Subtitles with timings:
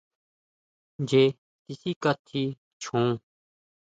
[1.01, 1.25] Ncheé
[1.63, 2.43] tisikatji
[2.81, 3.09] chjon.